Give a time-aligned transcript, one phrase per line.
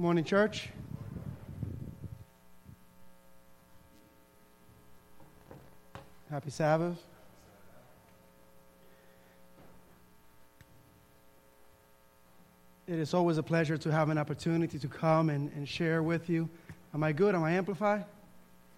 [0.00, 0.70] Morning, church.
[6.30, 6.96] Happy Sabbath.
[12.88, 16.30] It is always a pleasure to have an opportunity to come and, and share with
[16.30, 16.48] you.
[16.94, 17.34] Am I good?
[17.34, 18.06] Am I amplified?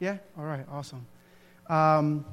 [0.00, 0.16] Yeah?
[0.36, 1.06] All right, awesome.
[1.68, 2.24] Um,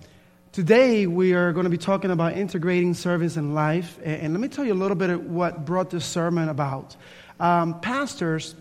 [0.52, 4.00] today, we are going to be talking about integrating service and life.
[4.04, 6.96] And, and, let me tell you a little bit of what brought this sermon about.
[7.40, 8.56] Um, pastors,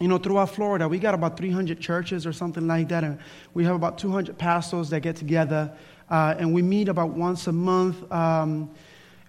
[0.00, 3.04] you know, throughout Florida, we got about 300 churches or something like that.
[3.04, 3.18] And
[3.54, 5.72] we have about 200 pastors that get together.
[6.10, 8.10] Uh, and we meet about once a month.
[8.10, 8.70] Um,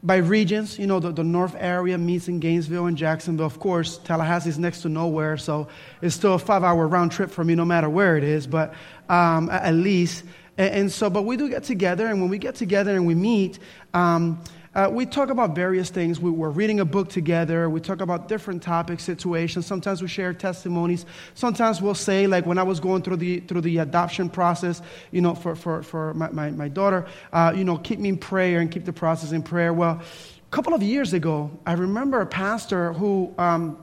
[0.02, 0.80] by regions.
[0.80, 3.45] You know, the, the north area meets in Gainesville and Jacksonville.
[3.45, 5.68] Of course, Tallahassee is next to nowhere, so
[6.02, 8.73] it's still a five hour round trip for me no matter where it is, but
[9.09, 10.23] um, at least.
[10.58, 13.16] And, and, so, but we do get together, and when we get together and we
[13.16, 13.59] meet,
[13.94, 14.42] um,
[14.76, 16.20] uh, we talk about various things.
[16.20, 17.70] We, are reading a book together.
[17.70, 19.66] We talk about different topics, situations.
[19.66, 21.08] Sometimes we share testimonies.
[21.34, 25.22] Sometimes we'll say, like when I was going through the through the adoption process, you
[25.22, 28.59] know, for for, for my, my, my daughter, uh, you know, keep me in prayer
[28.59, 29.73] and keep the process in prayer.
[29.73, 33.78] Well, a couple of years ago, I remember a pastor who um,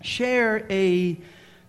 [0.00, 1.18] shared a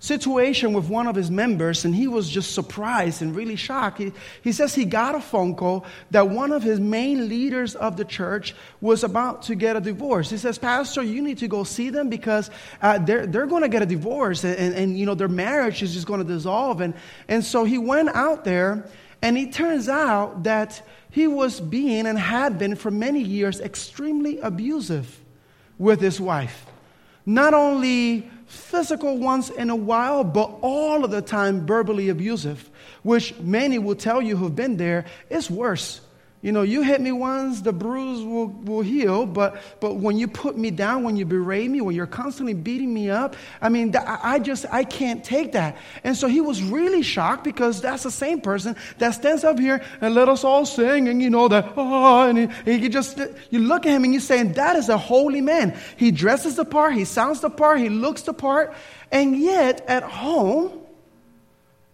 [0.04, 4.00] situation with one of his members, and he was just surprised and really shocked.
[4.00, 7.96] He, he says he got a phone call that one of his main leaders of
[7.96, 10.30] the church was about to get a divorce.
[10.30, 13.70] He says, Pastor, you need to go see them because uh, they're, they're going to
[13.70, 16.82] get a divorce, and, and, and, you know, their marriage is just going to dissolve.
[16.82, 16.94] And,
[17.30, 18.86] and so he went out there,
[19.22, 24.38] and it turns out that he was being and had been for many years extremely
[24.40, 25.18] abusive
[25.78, 26.66] with his wife.
[27.26, 32.70] Not only physical once in a while, but all of the time verbally abusive,
[33.02, 36.00] which many will tell you who've been there is worse.
[36.44, 40.28] You know, you hit me once, the bruise will, will heal, but, but when you
[40.28, 43.96] put me down, when you berate me, when you're constantly beating me up, I mean,
[43.96, 45.78] I just, I can't take that.
[46.04, 49.82] And so he was really shocked because that's the same person that stands up here
[50.02, 53.60] and let us all sing and, you know, that, oh, and he, he just, you
[53.60, 55.80] look at him and you're saying, that is a holy man.
[55.96, 58.74] He dresses the part, he sounds the part, he looks the part,
[59.14, 60.78] and yet at home,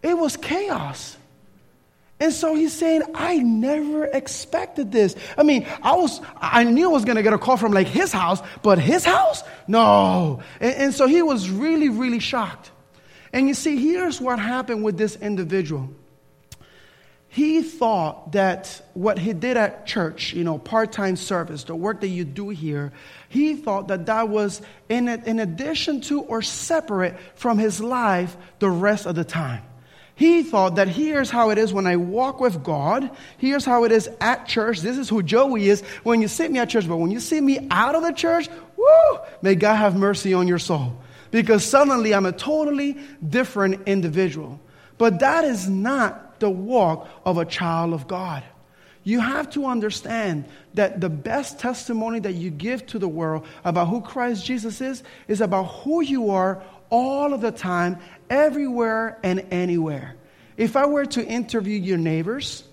[0.02, 1.18] it was chaos.
[2.20, 5.16] And so he's saying, I never expected this.
[5.38, 7.88] I mean, I was, I knew I was going to get a call from like
[7.88, 9.42] his house, but his house?
[9.68, 10.42] No.
[10.60, 12.72] And, and, so he was really, really shocked.
[13.32, 15.90] And you see, here's what happened with this individual.
[17.30, 22.02] He thought that what he did at church, you know, part time service, the work
[22.02, 22.92] that you do here,
[23.30, 28.70] he thought that that was in, in addition to or separate from his life the
[28.70, 29.62] rest of the time.
[30.20, 33.10] He thought that here's how it is when I walk with God.
[33.38, 34.82] Here's how it is at church.
[34.82, 36.90] This is who Joey is when you see me at church.
[36.90, 40.46] But when you see me out of the church, woo, may God have mercy on
[40.46, 41.02] your soul.
[41.32, 44.60] Because suddenly I'm a totally different individual.
[44.98, 48.44] But that is not the walk of a child of God.
[49.06, 50.44] You have to understand
[50.74, 55.02] that the best testimony that you give to the world about who Christ Jesus is
[55.30, 58.00] is about who you are all of the time,
[58.30, 60.16] everywhere and anywhere.
[60.58, 62.64] If I were to interview your neighbors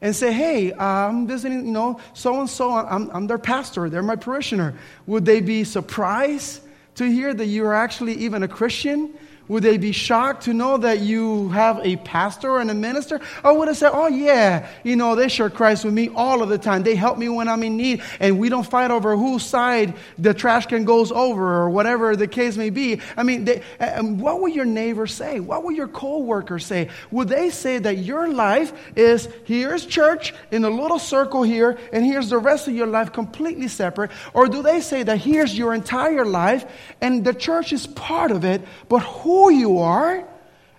[0.00, 4.16] and say, hey, I'm visiting, you know, so and so, I'm their pastor, they're my
[4.16, 4.74] parishioner,
[5.06, 6.60] would they be surprised
[6.96, 9.14] to hear that you're actually even a Christian?
[9.52, 13.20] Would they be shocked to know that you have a pastor and a minister?
[13.44, 16.48] Or would they say, oh, yeah, you know, they share Christ with me all of
[16.48, 16.84] the time.
[16.84, 20.32] They help me when I'm in need, and we don't fight over whose side the
[20.32, 23.02] trash can goes over or whatever the case may be.
[23.14, 25.38] I mean, they, uh, um, what would your neighbor say?
[25.38, 26.88] What would your co-workers say?
[27.10, 32.06] Would they say that your life is here's church in a little circle here, and
[32.06, 34.12] here's the rest of your life completely separate?
[34.32, 36.64] Or do they say that here's your entire life,
[37.02, 40.24] and the church is part of it, but who who you are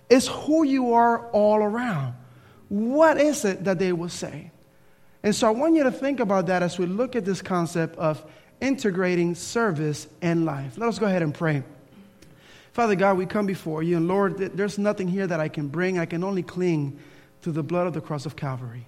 [0.08, 2.14] is who you are all around.
[2.70, 4.52] What is it that they will say?
[5.22, 7.98] And so I want you to think about that as we look at this concept
[7.98, 8.24] of
[8.62, 10.78] integrating service and life.
[10.78, 11.62] Let us go ahead and pray.
[12.72, 15.98] Father God, we come before you, and Lord, there's nothing here that I can bring.
[15.98, 16.98] I can only cling
[17.42, 18.86] to the blood of the cross of Calvary.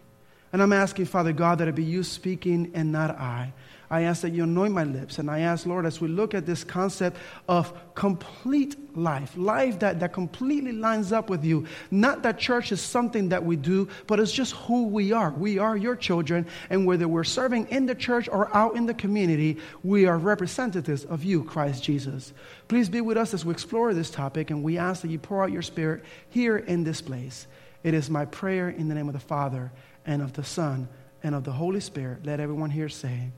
[0.54, 3.52] And I'm asking, Father God, that it be you speaking and not I.
[3.90, 5.18] I ask that you anoint my lips.
[5.18, 7.16] And I ask, Lord, as we look at this concept
[7.48, 12.80] of complete life, life that, that completely lines up with you, not that church is
[12.80, 15.30] something that we do, but it's just who we are.
[15.30, 16.46] We are your children.
[16.70, 21.04] And whether we're serving in the church or out in the community, we are representatives
[21.04, 22.32] of you, Christ Jesus.
[22.68, 24.50] Please be with us as we explore this topic.
[24.50, 27.46] And we ask that you pour out your spirit here in this place.
[27.84, 29.70] It is my prayer in the name of the Father
[30.04, 30.88] and of the Son
[31.22, 32.26] and of the Holy Spirit.
[32.26, 33.30] Let everyone here say,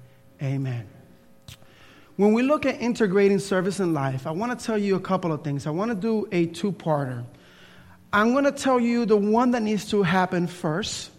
[0.42, 0.86] Amen.
[2.16, 5.32] when we look at integrating service and life, I want to tell you a couple
[5.32, 5.66] of things.
[5.66, 7.24] I want to do a two parter.
[8.12, 11.10] I'm going to tell you the one that needs to happen first,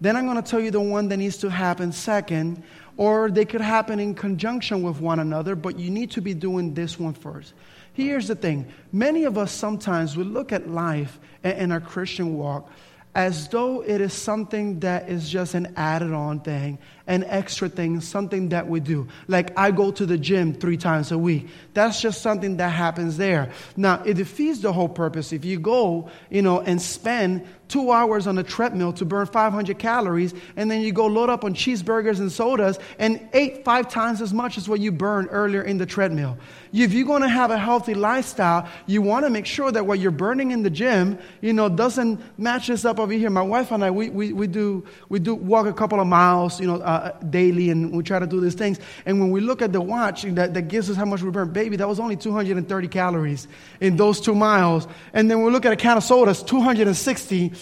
[0.00, 2.62] then I'm going to tell you the one that needs to happen second,
[2.96, 6.74] or they could happen in conjunction with one another, but you need to be doing
[6.74, 7.54] this one first.
[7.92, 12.68] Here's the thing many of us sometimes we look at life and our Christian walk
[13.14, 18.00] as though it is something that is just an added on thing, an extra thing,
[18.00, 19.06] something that we do.
[19.28, 21.48] Like I go to the gym three times a week.
[21.74, 23.52] That's just something that happens there.
[23.76, 25.32] Now, it defeats the whole purpose.
[25.32, 29.78] If you go, you know, and spend two hours on a treadmill to burn 500
[29.78, 34.20] calories, and then you go load up on cheeseburgers and sodas and eat five times
[34.20, 36.36] as much as what you burned earlier in the treadmill.
[36.72, 39.98] If you're going to have a healthy lifestyle, you want to make sure that what
[39.98, 43.30] you're burning in the gym, you know, doesn't match this up over here.
[43.30, 46.60] My wife and I, we, we, we, do, we do walk a couple of miles,
[46.60, 48.78] you know, uh, Uh, daily, and we try to do these things.
[49.04, 51.52] And when we look at the watch that, that gives us how much we burn,
[51.52, 53.48] baby, that was only 230 calories
[53.80, 54.86] in those two miles.
[55.12, 57.52] And then we look at a can of sodas, 260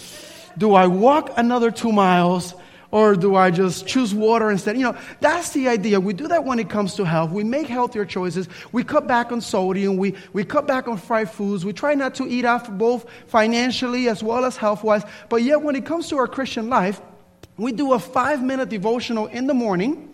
[0.58, 2.54] do I walk another two miles
[2.90, 4.76] or do I just choose water instead?
[4.76, 5.98] You know, that's the idea.
[5.98, 7.30] We do that when it comes to health.
[7.30, 8.48] We make healthier choices.
[8.70, 9.96] We cut back on sodium.
[9.96, 11.64] We, we cut back on fried foods.
[11.64, 15.04] We try not to eat off both financially as well as health wise.
[15.30, 17.00] But yet, when it comes to our Christian life,
[17.56, 20.08] we do a five minute devotional in the morning.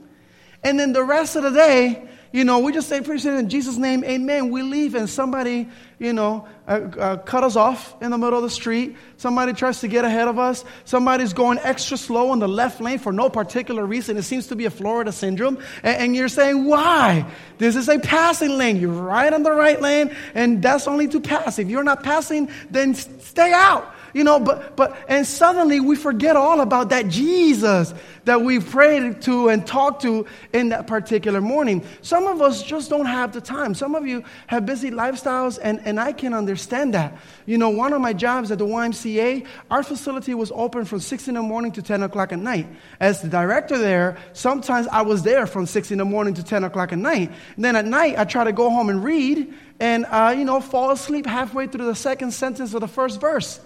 [0.62, 3.79] And then the rest of the day, you know, we just say, praise in Jesus'
[3.79, 4.50] name, amen.
[4.50, 5.67] We leave and somebody,
[5.99, 8.96] you know, uh, uh, cut us off in the middle of the street.
[9.17, 10.62] Somebody tries to get ahead of us.
[10.85, 14.19] Somebody's going extra slow on the left lane for no particular reason.
[14.19, 15.58] It seems to be a Florida syndrome.
[15.82, 17.25] And, and you're saying, why?
[17.56, 18.76] This is a passing lane.
[18.76, 21.58] You're right on the right lane, and that's only to pass.
[21.58, 23.94] If you're not passing, then stay out.
[24.14, 27.93] You know, but, but, and suddenly we forget all about that Jesus
[28.28, 31.82] that we prayed to and talked to in that particular morning.
[32.02, 33.75] Some of us just don't have the time.
[33.75, 37.16] Some of you have busy lifestyles, and, and I can understand that.
[37.46, 41.28] You know, one of my jobs at the YMCA, our facility was open from 6
[41.28, 42.69] in the morning to 10 o'clock at night.
[43.00, 46.64] As the director there, sometimes I was there from 6 in the morning to 10
[46.64, 47.32] o'clock at night.
[47.56, 50.61] And then at night, I try to go home and read and, uh, you know,
[50.61, 53.61] fall asleep halfway through the second sentence of the first verse.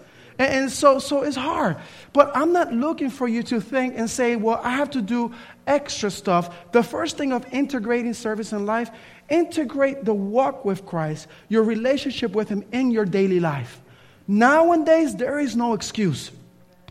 [0.50, 1.76] And, so, so it's hard.
[2.12, 5.32] But I'm not looking for you to think and say, well, I have to do
[5.66, 6.72] extra stuff.
[6.72, 8.90] The first thing of integrating service in life,
[9.28, 13.80] integrate the walk with Christ, your relationship with Him in your daily life.
[14.26, 16.30] Nowadays, there is no excuse.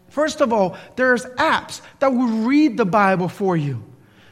[0.10, 3.84] First of all, there's apps that will read the Bible for you.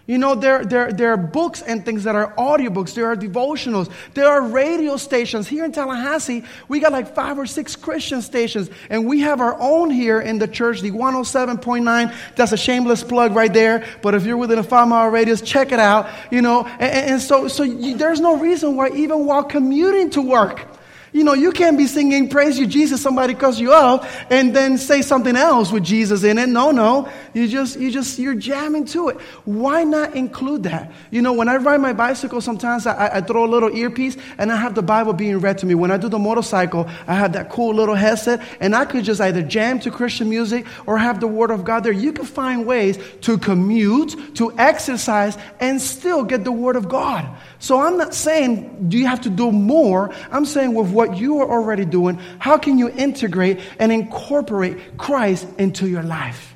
[0.09, 2.95] You know, there, there, there are books and things that are audiobooks.
[2.95, 3.91] There are devotionals.
[4.15, 5.47] There are radio stations.
[5.47, 8.71] Here in Tallahassee, we got like five or six Christian stations.
[8.89, 12.15] And we have our own here in the church, the 107.9.
[12.35, 13.85] That's a shameless plug right there.
[14.01, 16.09] But if you're within a five mile radius, check it out.
[16.31, 20.23] You know, and, and so, so you, there's no reason why even while commuting to
[20.23, 20.65] work,
[21.11, 24.77] you know, you can't be singing Praise You Jesus, somebody cuss you out, and then
[24.77, 26.49] say something else with Jesus in it.
[26.49, 27.09] No, no.
[27.33, 29.19] You just, you just, you're jamming to it.
[29.45, 30.91] Why not include that?
[31.11, 34.51] You know, when I ride my bicycle, sometimes I, I throw a little earpiece and
[34.51, 35.75] I have the Bible being read to me.
[35.75, 39.21] When I do the motorcycle, I have that cool little headset, and I could just
[39.21, 41.91] either jam to Christian music or have the Word of God there.
[41.91, 47.27] You can find ways to commute, to exercise, and still get the Word of God.
[47.59, 50.13] So I'm not saying do you have to do more.
[50.31, 55.47] I'm saying with what you are already doing, how can you integrate and incorporate Christ
[55.57, 56.55] into your life?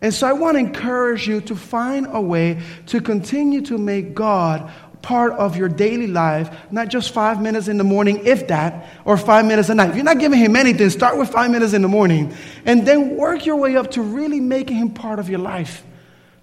[0.00, 4.14] And so I want to encourage you to find a way to continue to make
[4.14, 4.70] God
[5.02, 9.16] part of your daily life, not just five minutes in the morning, if that, or
[9.16, 9.90] five minutes a night.
[9.90, 13.16] If you're not giving him anything, start with five minutes in the morning and then
[13.16, 15.84] work your way up to really making him part of your life.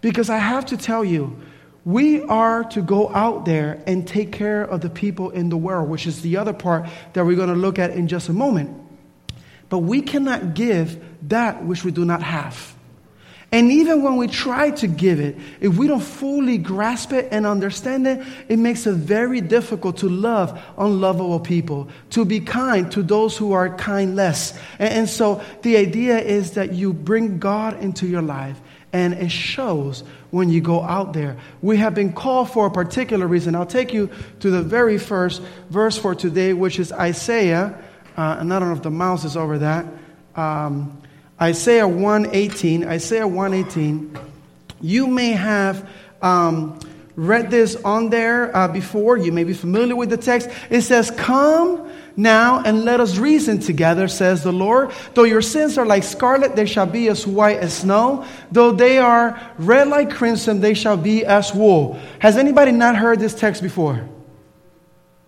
[0.01, 1.40] Because I have to tell you,
[1.86, 5.88] we are to go out there and take care of the people in the world,
[5.88, 8.75] which is the other part that we're going to look at in just a moment.
[9.70, 12.75] But we cannot give that which we do not have.
[13.51, 17.46] And even when we try to give it, if we don't fully grasp it and
[17.46, 23.04] understand it, it makes it very difficult to love unlovable people, to be kind to
[23.04, 24.58] those who are kindless.
[24.80, 28.60] And, and so the idea is that you bring God into your life
[28.96, 31.36] and it shows when you go out there.
[31.62, 33.54] We have been called for a particular reason.
[33.54, 34.10] I'll take you
[34.40, 37.78] to the very first verse for today, which is Isaiah,
[38.16, 39.86] uh, and I don't know if the mouse is over that.
[40.38, 41.02] Um,
[41.42, 42.88] Isaiah 118.
[42.88, 44.18] Isaiah 118.
[44.80, 45.90] You may have
[46.22, 46.80] um,
[47.18, 49.18] read this on there uh, before.
[49.18, 50.50] You may be familiar with the text.
[50.70, 54.92] It says, Come now and let us reason together, says the Lord.
[55.14, 58.26] Though your sins are like scarlet, they shall be as white as snow.
[58.52, 62.00] Though they are red like crimson, they shall be as wool.
[62.20, 64.08] Has anybody not heard this text before?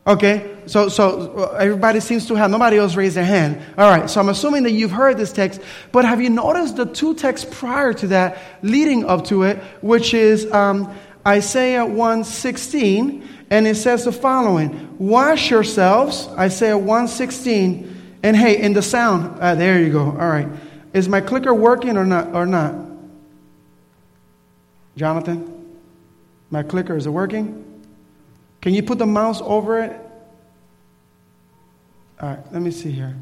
[0.07, 3.61] Okay, so, so uh, everybody seems to have, nobody else raised their hand.
[3.77, 5.59] All right, so I'm assuming that you've heard this text,
[5.91, 10.13] but have you noticed the two texts prior to that leading up to it, which
[10.13, 10.95] is um,
[11.27, 18.81] Isaiah 116, and it says the following Wash yourselves, Isaiah 116, and hey, in the
[18.81, 20.05] sound, uh, there you go.
[20.05, 20.47] All right,
[20.93, 22.33] is my clicker working or not?
[22.33, 22.75] Or not?
[24.95, 25.77] Jonathan,
[26.49, 27.63] my clicker, is it working?
[28.61, 30.01] Can you put the mouse over it?
[32.19, 33.15] All right, let me see here.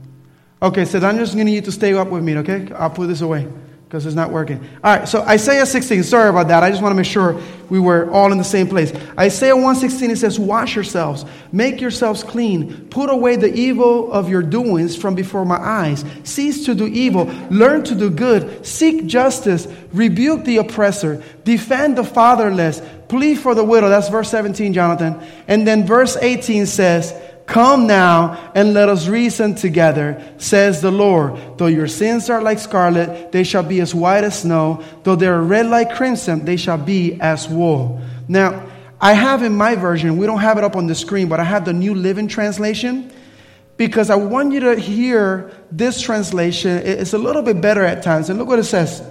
[0.61, 2.71] Okay, so I'm just going to need to stay up with me, okay?
[2.73, 3.47] I'll put this away
[3.87, 4.57] because it's not working.
[4.83, 6.63] All right, so Isaiah 16, sorry about that.
[6.63, 7.39] I just want to make sure
[7.69, 8.91] we were all in the same place.
[9.17, 14.41] Isaiah 116, it says, Wash yourselves, make yourselves clean, put away the evil of your
[14.41, 16.03] doings from before my eyes.
[16.23, 22.03] Cease to do evil, learn to do good, seek justice, rebuke the oppressor, defend the
[22.03, 23.87] fatherless, plead for the widow.
[23.87, 25.25] That's verse 17, Jonathan.
[25.47, 27.13] And then verse 18 says,
[27.45, 31.57] Come now and let us reason together, says the Lord.
[31.57, 34.83] Though your sins are like scarlet, they shall be as white as snow.
[35.03, 38.01] Though they are red like crimson, they shall be as wool.
[38.27, 38.67] Now,
[38.99, 41.43] I have in my version, we don't have it up on the screen, but I
[41.43, 43.11] have the New Living Translation
[43.77, 46.77] because I want you to hear this translation.
[46.77, 48.29] It's a little bit better at times.
[48.29, 49.07] And look what it says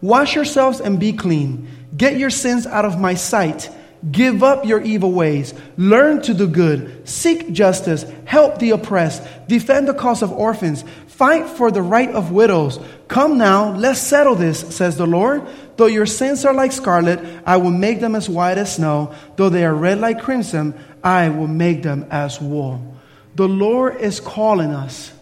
[0.00, 1.68] Wash yourselves and be clean.
[1.96, 3.70] Get your sins out of my sight.
[4.10, 5.54] Give up your evil ways.
[5.76, 7.08] Learn to do good.
[7.08, 8.04] Seek justice.
[8.24, 9.22] Help the oppressed.
[9.46, 10.84] Defend the cause of orphans.
[11.06, 12.80] Fight for the right of widows.
[13.06, 15.46] Come now, let's settle this, says the Lord.
[15.76, 19.14] Though your sins are like scarlet, I will make them as white as snow.
[19.36, 22.96] Though they are red like crimson, I will make them as wool.
[23.36, 25.12] The Lord is calling us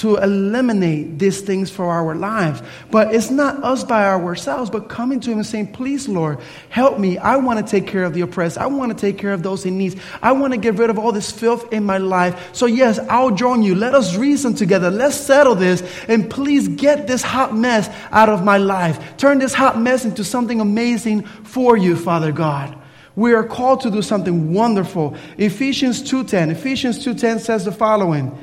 [0.00, 2.62] to eliminate these things for our lives.
[2.90, 6.38] But it's not us by ourselves, but coming to Him and saying, Please, Lord,
[6.70, 7.18] help me.
[7.18, 8.56] I want to take care of the oppressed.
[8.56, 10.00] I want to take care of those in need.
[10.22, 12.54] I want to get rid of all this filth in my life.
[12.54, 13.74] So, yes, I'll join you.
[13.74, 14.90] Let us reason together.
[14.90, 15.82] Let's settle this.
[16.08, 19.18] And please get this hot mess out of my life.
[19.18, 22.74] Turn this hot mess into something amazing for you, Father God.
[23.16, 25.14] We are called to do something wonderful.
[25.36, 26.52] Ephesians 2.10.
[26.52, 28.38] Ephesians 2.10 says the following.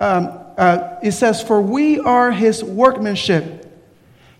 [0.00, 3.64] Um, uh, it says, For we are his workmanship,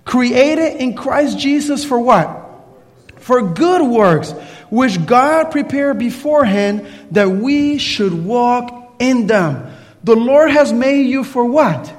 [0.04, 2.34] created in Christ Jesus for what?
[3.16, 4.32] For good works,
[4.68, 9.72] which God prepared beforehand that we should walk in them.
[10.02, 11.92] The Lord has made you for what?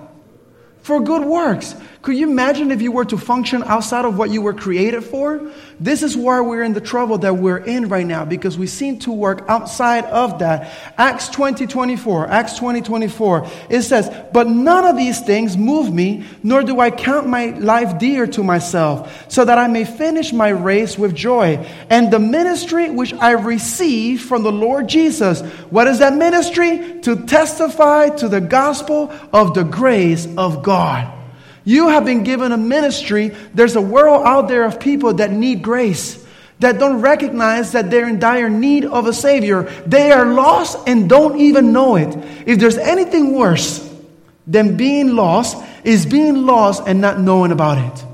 [0.81, 1.73] For good works.
[2.01, 5.51] Could you imagine if you were to function outside of what you were created for?
[5.81, 8.99] This is why we're in the trouble that we're in right now because we seem
[8.99, 10.71] to work outside of that.
[10.97, 16.25] Acts 20 24, Acts 20 24, it says, But none of these things move me,
[16.41, 20.49] nor do I count my life dear to myself, so that I may finish my
[20.49, 21.57] race with joy.
[21.89, 27.01] And the ministry which I received from the Lord Jesus, what is that ministry?
[27.01, 31.18] To testify to the gospel of the grace of God.
[31.63, 33.29] You have been given a ministry.
[33.53, 36.25] There's a world out there of people that need grace,
[36.59, 39.63] that don't recognize that they're in dire need of a Savior.
[39.85, 42.15] They are lost and don't even know it.
[42.45, 43.87] If there's anything worse
[44.47, 48.05] than being lost, is being lost and not knowing about it.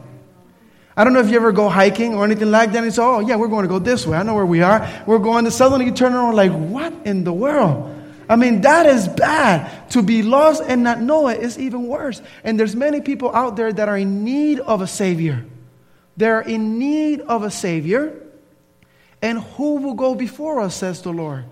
[0.97, 3.19] I don't know if you ever go hiking or anything like that and say, oh,
[3.19, 4.17] yeah, we're going to go this way.
[4.17, 4.87] I know where we are.
[5.05, 7.94] We're going to suddenly you turn around like, what in the world?
[8.27, 9.89] I mean, that is bad.
[9.91, 12.21] To be lost and not know it is even worse.
[12.43, 15.45] And there's many people out there that are in need of a Savior.
[16.17, 18.21] They're in need of a Savior.
[19.21, 21.45] And who will go before us, says the Lord?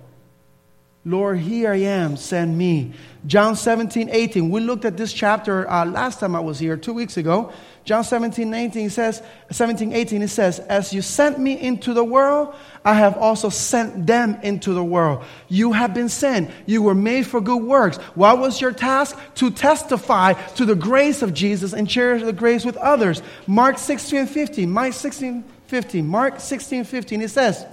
[1.06, 2.94] Lord, here I am, send me.
[3.28, 4.50] John 17, 18.
[4.50, 7.52] We looked at this chapter uh, last time I was here, two weeks ago.
[7.84, 12.56] John 17, 19 says, 17, 18, it says, As you sent me into the world,
[12.86, 15.26] I have also sent them into the world.
[15.50, 16.50] You have been sent.
[16.66, 17.98] You were made for good works.
[18.16, 19.20] What was your task?
[19.36, 23.22] To testify to the grace of Jesus and share the grace with others.
[23.46, 24.72] Mark 16, 15.
[24.72, 26.08] Mark 16, 15.
[26.08, 27.22] Mark 16, 15.
[27.22, 27.66] It says,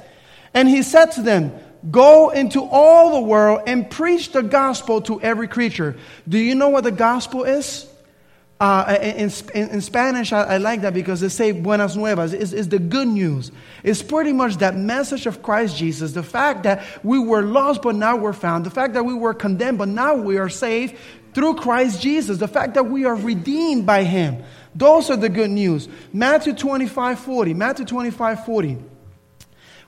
[0.53, 1.53] And he said to them,
[1.89, 5.97] Go into all the world and preach the gospel to every creature.
[6.29, 7.87] Do you know what the gospel is?
[8.61, 12.35] Uh, in, in, in, Spanish, I, I, like that because they say buenas nuevas.
[12.35, 13.51] It's, it's, the good news.
[13.83, 16.13] It's pretty much that message of Christ Jesus.
[16.13, 18.67] The fact that we were lost, but now we're found.
[18.67, 20.95] The fact that we were condemned, but now we are saved
[21.33, 22.37] through Christ Jesus.
[22.37, 24.45] The fact that we are redeemed by Him.
[24.75, 25.89] Those are the good news.
[26.13, 27.55] Matthew 25 40.
[27.55, 28.79] Matthew 25 40.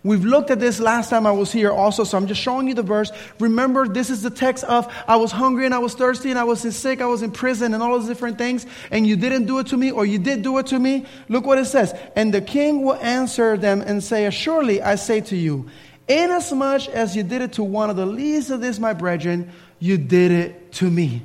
[0.04, 2.74] We've looked at this last time I was here also, so I'm just showing you
[2.74, 3.12] the verse.
[3.38, 6.42] Remember, this is the text of I was hungry and I was thirsty and I
[6.42, 9.60] was sick, I was in prison and all those different things, and you didn't do
[9.60, 11.06] it to me or you did do it to me.
[11.28, 11.94] Look what it says.
[12.16, 15.70] And the king will answer them and say, Surely I say to you,
[16.08, 19.98] inasmuch as you did it to one of the least of this, my brethren, you
[19.98, 21.22] did it to me.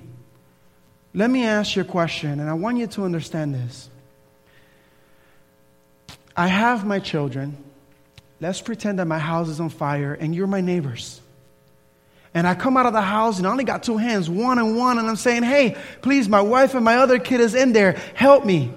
[1.16, 3.90] Let me ask you a question, and I want you to understand this.
[6.36, 7.58] I have my children
[8.40, 11.22] Let's pretend that my house is on fire and you're my neighbors.
[12.34, 14.78] And I come out of the house and I only got two hands, one and
[14.78, 17.94] one, and I'm saying, hey, please, my wife and my other kid is in there.
[18.14, 18.72] Help me.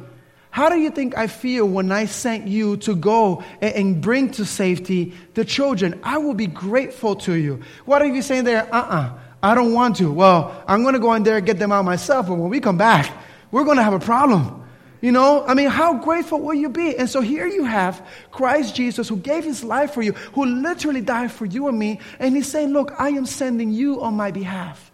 [0.51, 4.45] How do you think I feel when I sent you to go and bring to
[4.45, 6.01] safety the children?
[6.03, 7.61] I will be grateful to you.
[7.85, 8.63] What are you saying there?
[8.75, 10.11] Uh uh-uh, uh I don't want to.
[10.13, 12.61] Well, I'm going to go in there and get them out myself, but when we
[12.61, 13.11] come back,
[13.51, 14.60] we're going to have a problem.
[15.01, 16.97] You know, I mean, how grateful will you be?
[16.97, 21.01] And so here you have Christ Jesus who gave his life for you, who literally
[21.01, 22.01] died for you and me.
[22.19, 24.91] And he's saying, Look, I am sending you on my behalf.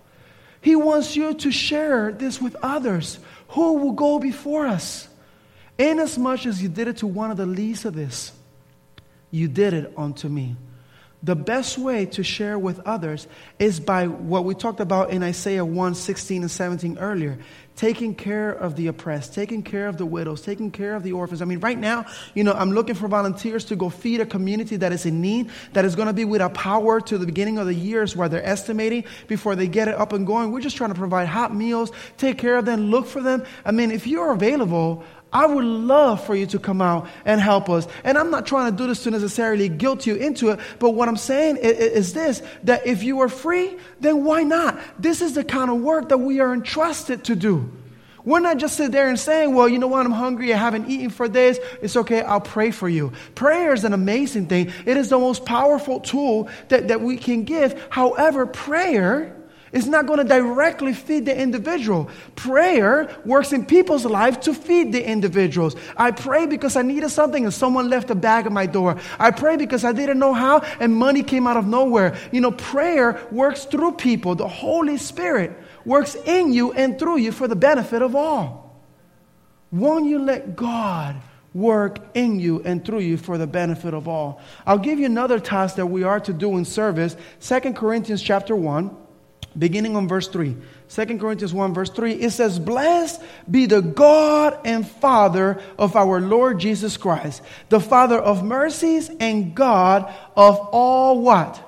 [0.61, 5.09] He wants you to share this with others who will go before us.
[5.79, 8.33] Inasmuch as you did it to one of the least of this,
[9.31, 10.57] you did it unto me.
[11.23, 13.27] The best way to share with others
[13.59, 17.39] is by what we talked about in Isaiah 1 16 and 17 earlier
[17.77, 21.43] taking care of the oppressed, taking care of the widows, taking care of the orphans.
[21.43, 24.77] I mean, right now, you know, I'm looking for volunteers to go feed a community
[24.77, 27.67] that is in need, that is going to be without power to the beginning of
[27.67, 30.51] the years where they're estimating before they get it up and going.
[30.51, 33.45] We're just trying to provide hot meals, take care of them, look for them.
[33.65, 37.69] I mean, if you're available, I would love for you to come out and help
[37.69, 37.87] us.
[38.05, 41.09] And I'm not trying to do this to necessarily guilt you into it, but what
[41.09, 44.79] I'm saying is, is, this that if you are free, then why not?
[44.99, 47.71] This is the kind of work that we are entrusted to do.
[48.25, 50.91] We're not just sitting there and saying, well, you know what, I'm hungry, I haven't
[50.91, 51.59] eaten for days.
[51.81, 53.13] It's okay, I'll pray for you.
[53.37, 54.73] Prayer is an amazing thing.
[54.85, 57.81] It is the most powerful tool that, that we can give.
[57.89, 59.36] However, prayer
[59.77, 62.09] is not going to directly feed the individual.
[62.35, 65.77] Prayer works in people's life to feed the individuals.
[65.99, 68.97] I pray because I needed something and someone left a bag at my door.
[69.19, 72.17] I pray because I didn't know how and money came out of nowhere.
[72.33, 74.35] You know, prayer works through people.
[74.35, 75.53] The Holy Spirit
[75.85, 78.81] works in you and through you for the benefit of all.
[79.71, 81.17] Won't you let God
[81.53, 84.41] work in you and through you for the benefit of all?
[84.65, 87.15] I'll give you another task that we are to do in service.
[87.41, 89.05] 2 Corinthians chapter 1
[89.59, 90.57] beginning on verse 3.
[90.89, 96.21] 2 Corinthians 1, verse 3, it says, Blessed be the God and Father of our
[96.21, 101.63] Lord Jesus Christ, the Father of mercies and God of all what?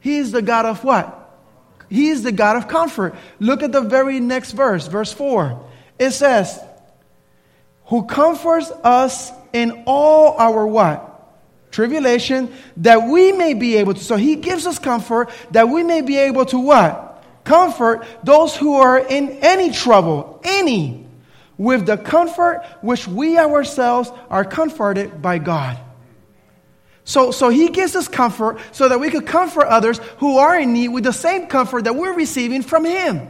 [0.00, 1.16] He is the God of what?
[1.88, 3.14] He is the God of comfort.
[3.40, 5.68] Look at the very next verse, verse 4.
[5.98, 6.58] It says,
[7.86, 11.09] Who comforts us in all our what?
[11.70, 14.00] Tribulation, that we may be able to.
[14.00, 17.24] So he gives us comfort that we may be able to what?
[17.44, 21.06] Comfort those who are in any trouble, any,
[21.56, 25.78] with the comfort which we ourselves are comforted by God.
[27.04, 30.72] So, so he gives us comfort so that we could comfort others who are in
[30.72, 33.28] need with the same comfort that we're receiving from him.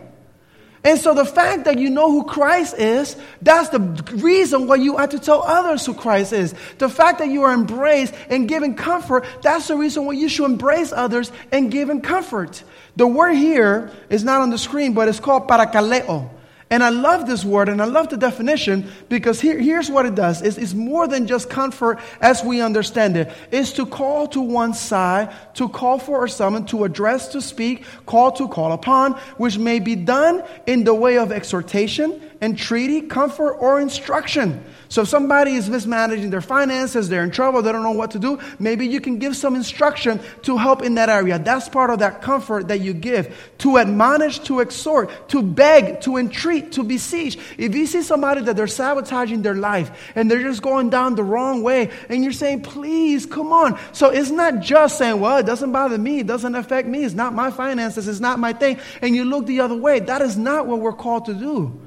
[0.83, 3.81] And so the fact that you know who Christ is, that's the
[4.14, 6.55] reason why you have to tell others who Christ is.
[6.79, 10.47] The fact that you are embraced and given comfort, that's the reason why you should
[10.47, 12.64] embrace others and give them comfort.
[12.97, 16.31] The word here is not on the screen, but it's called parakaleo.
[16.72, 20.14] And I love this word and I love the definition because here, here's what it
[20.14, 20.40] does.
[20.40, 23.33] It's, it's more than just comfort as we understand it.
[23.50, 27.85] It's to call to one side, to call for or summon, to address, to speak,
[28.06, 33.53] call to call upon, which may be done in the way of exhortation, entreaty, comfort,
[33.53, 34.64] or instruction.
[34.88, 38.18] So if somebody is mismanaging their finances, they're in trouble, they don't know what to
[38.18, 41.38] do, maybe you can give some instruction to help in that area.
[41.38, 43.53] That's part of that comfort that you give.
[43.59, 47.38] To admonish, to exhort, to beg, to entreat, to beseech.
[47.57, 51.22] If you see somebody that they're sabotaging their life and they're just going down the
[51.22, 53.79] wrong way and you're saying, please, come on.
[53.92, 57.14] So it's not just saying, well, it doesn't bother me, it doesn't affect me, it's
[57.14, 60.00] not my finances, it's not my thing, and you look the other way.
[60.00, 61.81] That is not what we're called to do.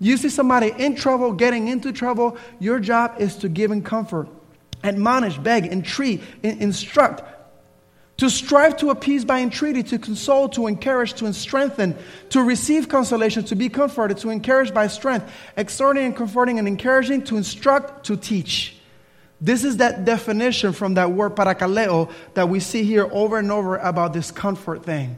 [0.00, 4.28] You see somebody in trouble, getting into trouble, your job is to give them comfort,
[4.82, 7.22] admonish, beg, entreat, instruct,
[8.16, 11.96] to strive to appease by entreaty, to console, to encourage, to strengthen,
[12.30, 17.22] to receive consolation, to be comforted, to encourage by strength, exhorting and comforting and encouraging,
[17.24, 18.76] to instruct, to teach.
[19.40, 23.76] This is that definition from that word parakaleo that we see here over and over
[23.78, 25.16] about this comfort thing.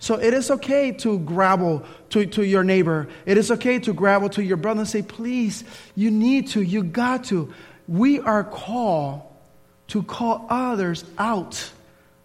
[0.00, 3.06] So it is okay to grabble to, to your neighbor.
[3.26, 5.62] It is okay to grabble to your brother and say, please,
[5.94, 7.52] you need to, you got to.
[7.86, 9.20] We are called
[9.88, 11.70] to call others out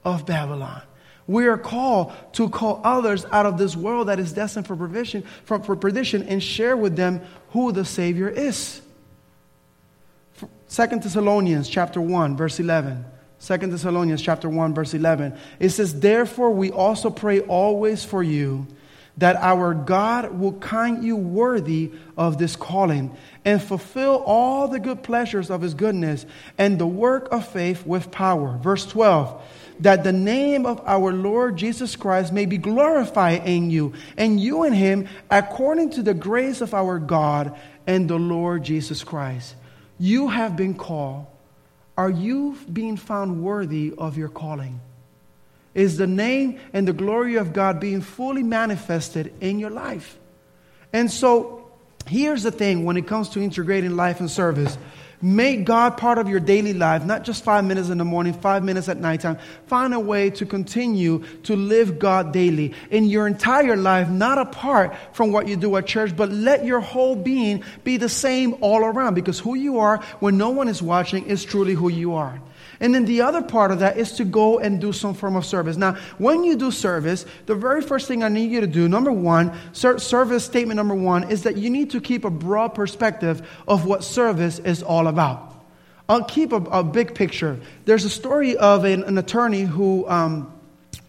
[0.06, 0.82] of Babylon.
[1.28, 5.24] We are called to call others out of this world that is destined for perdition,
[5.44, 8.82] for, for perdition and share with them who the Savior is.
[10.40, 10.48] 2
[10.88, 13.04] Thessalonians chapter 1, verse 11.
[13.46, 15.38] 2 Thessalonians chapter 1, verse 11.
[15.60, 18.66] It says, Therefore we also pray always for you
[19.18, 25.04] that our God will count you worthy of this calling and fulfill all the good
[25.04, 26.26] pleasures of his goodness
[26.58, 28.58] and the work of faith with power.
[28.58, 29.42] Verse 12
[29.82, 34.64] that the name of our Lord Jesus Christ may be glorified in you, and you
[34.64, 39.54] in him, according to the grace of our God and the Lord Jesus Christ.
[40.00, 41.28] You have been called.
[41.98, 44.80] Are you being found worthy of your calling?
[45.76, 50.18] is the name and the glory of God being fully manifested in your life.
[50.92, 51.70] And so,
[52.08, 54.78] here's the thing when it comes to integrating life and service
[55.22, 58.64] make God part of your daily life, not just five minutes in the morning, five
[58.64, 59.38] minutes at nighttime.
[59.68, 64.96] Find a way to continue to live God daily in your entire life, not apart
[65.14, 68.84] from what you do at church, but let your whole being be the same all
[68.84, 72.42] around because who you are when no one is watching is truly who you are.
[72.86, 75.44] And then the other part of that is to go and do some form of
[75.44, 75.76] service.
[75.76, 79.12] Now, when you do service, the very first thing I need you to do, number
[79.12, 83.88] one, service statement number one, is that you need to keep a broad perspective of
[83.88, 85.66] what service is all about.
[86.08, 87.60] I'll keep a, a big picture.
[87.86, 90.08] There's a story of an, an attorney who.
[90.08, 90.52] Um,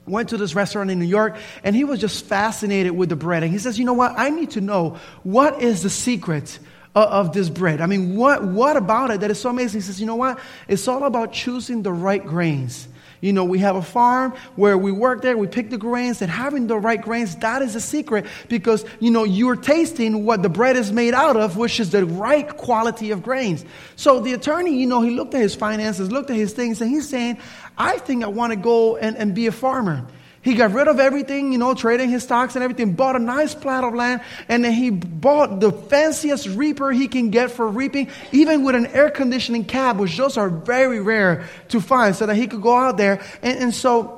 [0.06, 3.42] went to this restaurant in New York and he was just fascinated with the bread.
[3.42, 4.14] And he says, You know what?
[4.16, 6.60] I need to know what is the secret
[6.96, 7.80] of this bread.
[7.80, 9.80] I mean, what, what about it that is so amazing?
[9.80, 10.38] He says, you know what?
[10.66, 12.88] It's all about choosing the right grains.
[13.20, 16.30] You know, we have a farm where we work there, we pick the grains, and
[16.30, 20.48] having the right grains, that is a secret because, you know, you're tasting what the
[20.48, 23.64] bread is made out of, which is the right quality of grains.
[23.96, 26.90] So the attorney, you know, he looked at his finances, looked at his things, and
[26.90, 27.38] he's saying,
[27.78, 30.06] I think I want to go and, and be a farmer.
[30.46, 33.52] He got rid of everything, you know, trading his stocks and everything, bought a nice
[33.52, 38.08] plot of land, and then he bought the fanciest reaper he can get for reaping,
[38.30, 42.36] even with an air conditioning cab, which those are very rare to find, so that
[42.36, 43.20] he could go out there.
[43.42, 44.15] And, and so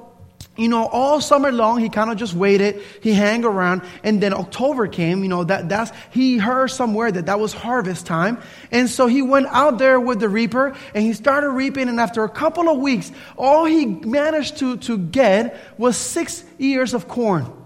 [0.58, 2.82] you know, all summer long, he kind of just waited.
[3.00, 3.82] He hang around.
[4.02, 8.06] And then October came, you know, that, that's, he heard somewhere that that was harvest
[8.06, 8.42] time.
[8.72, 11.88] And so he went out there with the reaper and he started reaping.
[11.88, 16.92] And after a couple of weeks, all he managed to, to get was six ears
[16.92, 17.57] of corn.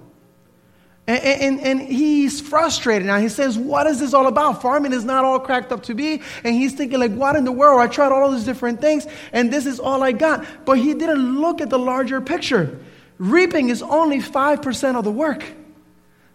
[1.06, 3.18] And, and, and, he's frustrated now.
[3.18, 4.62] He says, What is this all about?
[4.62, 6.22] Farming is not all cracked up to be.
[6.44, 7.80] And he's thinking, like, what in the world?
[7.80, 10.46] I tried all these different things, and this is all I got.
[10.64, 12.78] But he didn't look at the larger picture.
[13.18, 15.44] Reaping is only 5% of the work.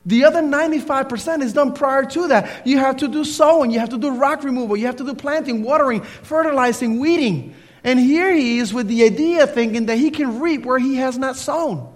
[0.05, 2.65] The other 95% is done prior to that.
[2.65, 5.13] You have to do sowing, you have to do rock removal, you have to do
[5.13, 7.55] planting, watering, fertilizing, weeding.
[7.83, 11.17] And here he is with the idea thinking that he can reap where he has
[11.17, 11.93] not sown.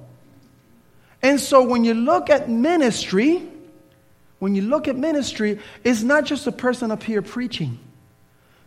[1.22, 3.48] And so when you look at ministry,
[4.40, 7.78] when you look at ministry, it's not just a person up here preaching.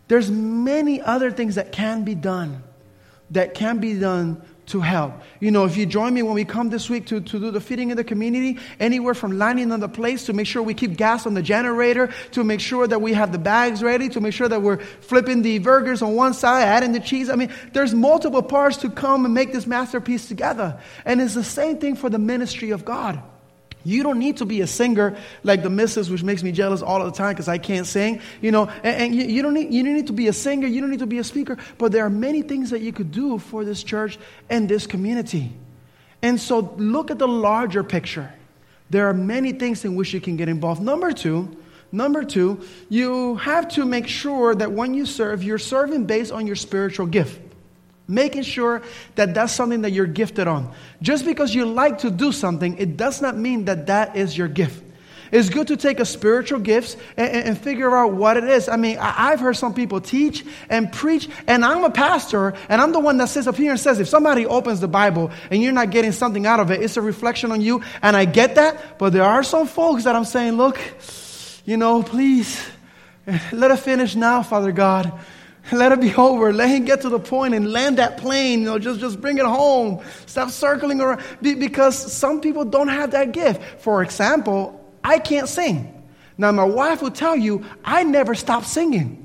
[0.07, 2.63] There's many other things that can be done,
[3.31, 5.13] that can be done to help.
[5.39, 7.61] You know, if you join me when we come this week to, to do the
[7.61, 10.97] feeding in the community, anywhere from lining on the place to make sure we keep
[10.97, 14.33] gas on the generator, to make sure that we have the bags ready, to make
[14.33, 17.29] sure that we're flipping the burgers on one side, adding the cheese.
[17.29, 20.79] I mean, there's multiple parts to come and make this masterpiece together.
[21.05, 23.21] And it's the same thing for the ministry of God.
[23.85, 27.05] You don't need to be a singer like the missus, which makes me jealous all
[27.05, 28.19] the time because I can't sing.
[28.41, 30.67] You know, and, and you, you, don't need, you don't need to be a singer.
[30.67, 31.57] You don't need to be a speaker.
[31.77, 34.17] But there are many things that you could do for this church
[34.49, 35.53] and this community.
[36.21, 38.33] And so look at the larger picture.
[38.89, 40.81] There are many things in which you can get involved.
[40.81, 41.55] Number two,
[41.91, 46.47] number two, you have to make sure that when you serve, you're serving based on
[46.47, 47.39] your spiritual gift.
[48.07, 48.83] Making sure
[49.15, 50.71] that that's something that you're gifted on.
[51.01, 54.47] Just because you like to do something, it does not mean that that is your
[54.47, 54.83] gift.
[55.31, 58.69] It's good to take a spiritual gifts and, and, figure out what it is.
[58.69, 62.81] I mean, I, have heard some people teach and preach, and I'm a pastor, and
[62.81, 65.61] I'm the one that sits up here and says, if somebody opens the Bible and
[65.61, 67.81] you're not getting something out of it, it's a reflection on you.
[68.01, 70.79] And I get that, but there are some folks that I'm saying, look,
[71.65, 72.63] you know, please,
[73.51, 75.11] let it finish now, Father God.
[75.71, 76.53] Let it be over.
[76.53, 78.59] Let him get to the point and land that plane.
[78.59, 80.03] You know, just, just bring it home.
[80.25, 81.21] Stop circling around.
[81.41, 83.81] Because some people don't have that gift.
[83.81, 85.91] For example, I can't sing.
[86.37, 89.21] Now, my wife will tell you, I never stop singing.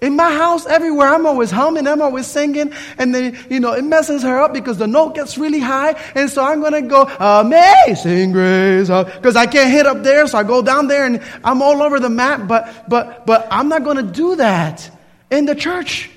[0.00, 3.82] In my house, everywhere, I'm always humming, I'm always singing, and then, you know, it
[3.82, 8.30] messes her up because the note gets really high, and so I'm gonna go, Amazing
[8.30, 11.62] Grace, uh, because I can't hit up there, so I go down there and I'm
[11.62, 14.88] all over the map, but, but, but I'm not gonna do that
[15.30, 16.10] in the church.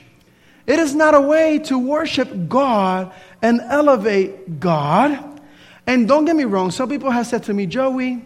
[0.67, 5.41] It is not a way to worship God and elevate God.
[5.87, 8.23] And don't get me wrong, some people have said to me, Joey,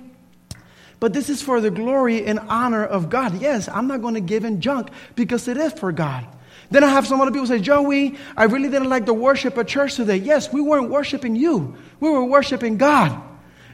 [0.99, 3.41] but this is for the glory and honor of God.
[3.41, 6.25] Yes, I'm not going to give in junk because it is for God.
[6.71, 9.67] Then I have some other people say, Joey, I really didn't like the worship at
[9.67, 10.17] church today.
[10.17, 13.21] Yes, we weren't worshiping you, we were worshiping God.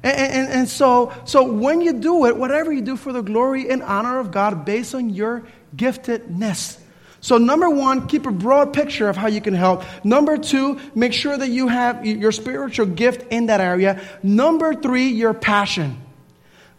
[0.04, 3.70] And, and, and, so, so when you do it, whatever you do for the glory
[3.70, 5.44] and honor of God based on your
[5.76, 6.81] giftedness.
[7.22, 9.84] So, number one, keep a broad picture of how you can help.
[10.04, 14.02] Number two, make sure that you have your spiritual gift in that area.
[14.24, 16.02] Number three, your passion.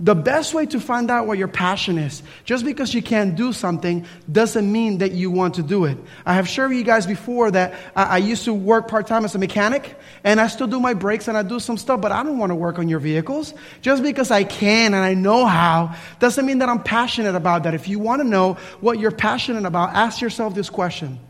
[0.03, 3.53] The best way to find out what your passion is, just because you can't do
[3.53, 5.97] something doesn't mean that you want to do it.
[6.27, 9.25] I have shared with you guys before that I, I used to work part time
[9.25, 12.11] as a mechanic, and I still do my brakes and I do some stuff, but
[12.11, 13.55] I don't want to work on your vehicles.
[13.81, 17.73] Just because I can and I know how doesn't mean that I'm passionate about that.
[17.73, 21.21] If you want to know what you're passionate about, ask yourself this question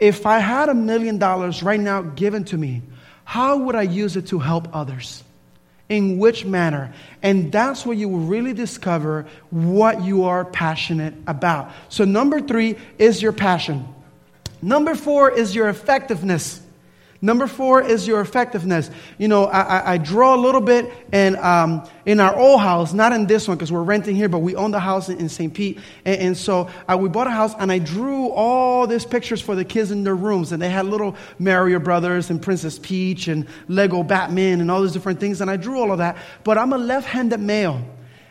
[0.00, 2.82] If I had a million dollars right now given to me,
[3.24, 5.24] how would I use it to help others?
[5.88, 6.92] In which manner.
[7.22, 11.70] And that's where you will really discover what you are passionate about.
[11.88, 13.86] So, number three is your passion.
[14.62, 16.61] Number four is your effectiveness.
[17.24, 18.90] Number four is your effectiveness.
[19.16, 23.12] You know, I, I, draw a little bit and um, in our old house, not
[23.12, 25.54] in this one because we're renting here, but we own the house in, in St.
[25.54, 25.78] Pete.
[26.04, 29.54] And, and so uh, we bought a house and I drew all these pictures for
[29.54, 30.50] the kids in their rooms.
[30.50, 34.92] And they had little Mario Brothers and Princess Peach and Lego Batman and all those
[34.92, 35.40] different things.
[35.40, 36.16] And I drew all of that.
[36.42, 37.80] But I'm a left handed male.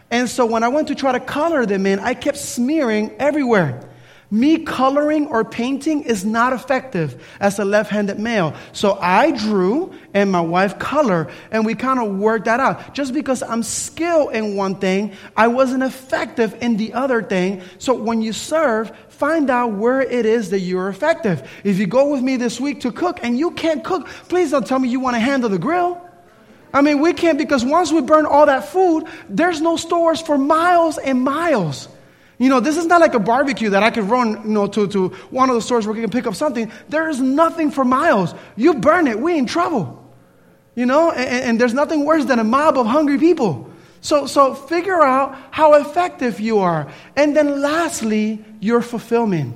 [0.10, 3.88] And so when I went to try to color them in, I kept smearing everywhere.
[4.34, 8.54] Me coloring or painting is not effective as a left handed male.
[8.72, 12.94] So I drew and my wife color, and we kind of worked that out.
[12.94, 17.62] Just because I'm skilled in one thing, I wasn't effective in the other thing.
[17.78, 21.46] So when you serve, find out where it is that you're effective.
[21.66, 24.66] If you go with me this week to cook and you can't cook, please don't
[24.66, 26.02] tell me you want to handle the grill.
[26.74, 30.38] I mean, we can't because once we burn all that food, there's no stores for
[30.38, 31.90] miles and miles.
[32.42, 34.88] You know, this is not like a barbecue that I can run, you know, to,
[34.88, 36.72] to one of the stores where we can pick up something.
[36.90, 38.34] There is nothing for miles.
[38.56, 40.12] You burn it, we in trouble.
[40.74, 43.70] You know, and, and there's nothing worse than a mob of hungry people.
[44.02, 46.92] So, so figure out how effective you are.
[47.16, 49.56] And then lastly, your fulfillment.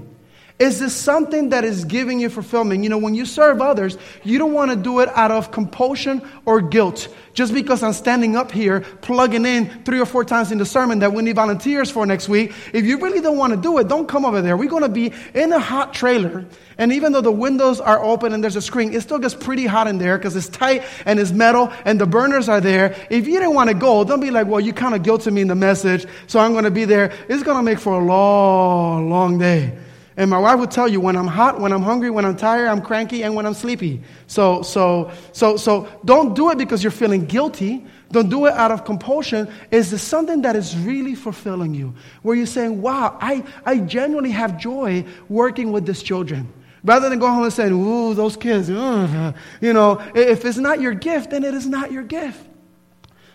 [0.58, 2.82] Is this something that is giving you fulfillment?
[2.82, 6.22] You know, when you serve others, you don't want to do it out of compulsion
[6.46, 7.10] or guilt.
[7.34, 11.00] Just because I'm standing up here plugging in three or four times in the sermon
[11.00, 13.90] that we need volunteers for next week, if you really don't want to do it,
[13.90, 14.56] don't come over there.
[14.56, 16.46] We're going to be in a hot trailer.
[16.78, 19.66] And even though the windows are open and there's a screen, it still gets pretty
[19.66, 22.96] hot in there because it's tight and it's metal and the burners are there.
[23.10, 25.42] If you didn't want to go, don't be like, well, you kind of guilted me
[25.42, 27.12] in the message, so I'm going to be there.
[27.28, 29.80] It's going to make for a long, long day.
[30.18, 32.68] And my wife would tell you when I'm hot, when I'm hungry, when I'm tired,
[32.68, 34.02] I'm cranky, and when I'm sleepy.
[34.28, 37.86] So, so, so, so don't do it because you're feeling guilty.
[38.12, 39.50] Don't do it out of compulsion.
[39.72, 41.96] Is this something that is really fulfilling you?
[42.22, 46.52] Where you're saying, wow, I, I genuinely have joy working with these children.
[46.86, 49.36] Rather than go home and saying, ooh, those kids, ugh.
[49.60, 52.40] you know, if it's not your gift, then it is not your gift.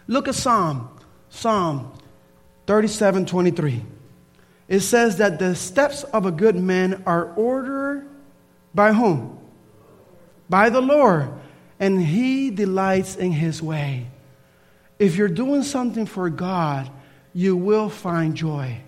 [0.07, 0.89] Look at Psalm,
[1.29, 1.93] Psalm
[2.67, 3.83] 37 23
[4.71, 8.09] it says that the steps of a good man are ordered
[8.73, 9.37] by whom?
[10.49, 11.29] By the Lord.
[11.81, 14.07] And he delights in his way.
[14.97, 16.89] If you're doing something for God,
[17.35, 18.81] you will find joy.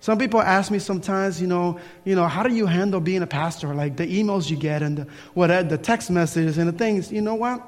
[0.00, 3.26] Some people ask me sometimes, you know, you know, how do you handle being a
[3.26, 3.74] pastor?
[3.74, 7.12] Like the emails you get and the, what, the text messages and the things.
[7.12, 7.62] You know what?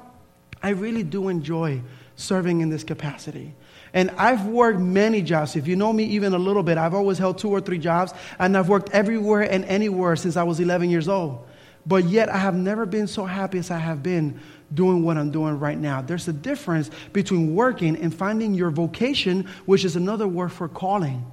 [0.63, 1.83] I really do enjoy
[2.15, 3.53] serving in this capacity.
[3.93, 5.55] And I've worked many jobs.
[5.55, 8.11] If you know me even a little bit, I've always held two or three jobs,
[8.39, 11.45] and I've worked everywhere and anywhere since I was 11 years old.
[11.85, 14.39] But yet, I have never been so happy as I have been
[14.73, 16.01] doing what I'm doing right now.
[16.01, 21.25] There's a difference between working and finding your vocation, which is another word for calling.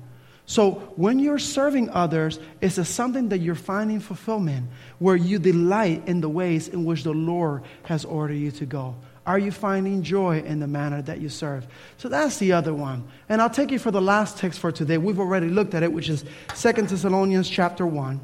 [0.46, 4.68] So, when you're serving others, it's a something that you're finding fulfillment,
[4.99, 8.96] where you delight in the ways in which the Lord has ordered you to go.
[9.26, 11.66] Are you finding joy in the manner that you serve?
[11.98, 13.06] So that's the other one.
[13.28, 14.98] And I'll take you for the last text for today.
[14.98, 16.24] We've already looked at it, which is
[16.56, 18.20] 2 Thessalonians chapter 1.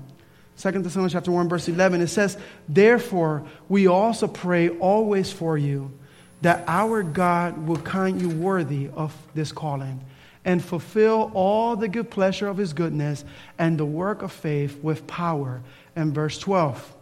[0.59, 2.01] 2 Thessalonians chapter 1, verse 11.
[2.01, 5.93] It says, Therefore, we also pray always for you
[6.41, 10.03] that our God will count you worthy of this calling
[10.47, 13.25] and fulfill all the good pleasure of his goodness
[13.59, 15.63] and the work of faith with power.
[15.95, 16.95] And verse 12.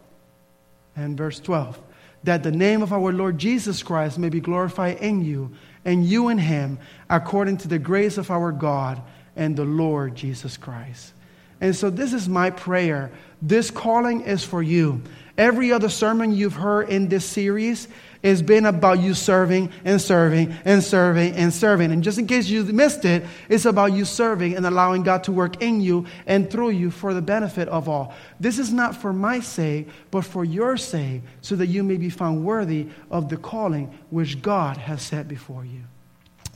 [0.96, 1.78] And verse 12
[2.24, 5.52] that the name of our Lord Jesus Christ may be glorified in you
[5.84, 9.00] and you in him, according to the grace of our God
[9.36, 11.12] and the Lord Jesus Christ.
[11.60, 13.12] And so, this is my prayer.
[13.40, 15.02] This calling is for you.
[15.36, 17.88] Every other sermon you've heard in this series
[18.24, 21.92] has been about you serving and serving and serving and serving.
[21.92, 25.32] And just in case you missed it, it's about you serving and allowing God to
[25.32, 28.14] work in you and through you for the benefit of all.
[28.40, 32.10] This is not for my sake, but for your sake, so that you may be
[32.10, 35.82] found worthy of the calling which God has set before you.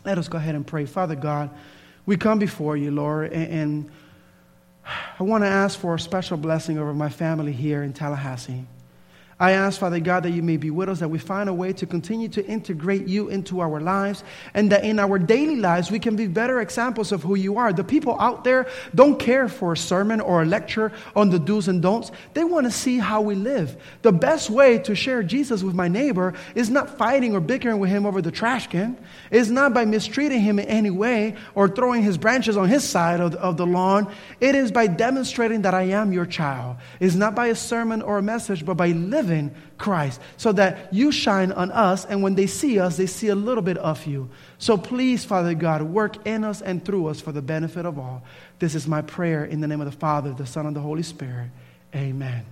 [0.04, 0.86] Let us go ahead and pray.
[0.86, 1.50] Father God,
[2.06, 3.90] we come before you, Lord, and
[5.20, 8.64] I want to ask for a special blessing over my family here in Tallahassee.
[9.40, 11.72] I ask, Father God, that you may be with us, that we find a way
[11.74, 16.00] to continue to integrate you into our lives, and that in our daily lives we
[16.00, 17.72] can be better examples of who you are.
[17.72, 21.68] The people out there don't care for a sermon or a lecture on the do's
[21.68, 22.10] and don'ts.
[22.34, 23.76] They want to see how we live.
[24.02, 27.90] The best way to share Jesus with my neighbor is not fighting or bickering with
[27.90, 28.98] him over the trash can,
[29.30, 33.20] it's not by mistreating him in any way or throwing his branches on his side
[33.20, 34.12] of the, of the lawn.
[34.40, 36.78] It is by demonstrating that I am your child.
[36.98, 40.92] It's not by a sermon or a message, but by living in Christ so that
[40.92, 44.06] you shine on us, and when they see us, they see a little bit of
[44.06, 44.28] you.
[44.58, 48.22] So please, Father God, work in us and through us for the benefit of all.
[48.58, 51.02] This is my prayer in the name of the Father, the Son, and the Holy
[51.02, 51.50] Spirit.
[51.94, 52.44] Amen.